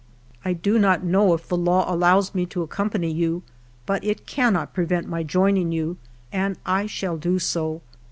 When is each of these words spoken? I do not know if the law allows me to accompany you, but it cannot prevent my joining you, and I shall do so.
I 0.43 0.53
do 0.53 0.79
not 0.79 1.03
know 1.03 1.35
if 1.35 1.47
the 1.47 1.55
law 1.55 1.85
allows 1.87 2.33
me 2.33 2.47
to 2.47 2.63
accompany 2.63 3.11
you, 3.11 3.43
but 3.85 4.03
it 4.03 4.25
cannot 4.25 4.73
prevent 4.73 5.07
my 5.07 5.21
joining 5.21 5.71
you, 5.71 5.97
and 6.31 6.57
I 6.65 6.87
shall 6.87 7.17
do 7.17 7.37
so. 7.37 7.83